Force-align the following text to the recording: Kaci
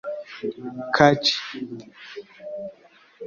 Kaci 0.95 1.33